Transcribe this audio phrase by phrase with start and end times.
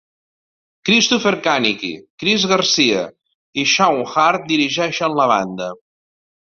[0.89, 1.91] Christopher Kanicki,
[2.23, 3.05] Cris Garcia,
[3.65, 5.75] i Shawn Hart dirigeixen la banda.